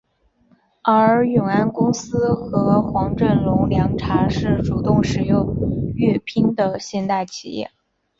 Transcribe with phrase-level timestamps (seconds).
[0.81, 7.69] 而永安公司和黄振龙凉茶是主动使用粤拼的现代企业。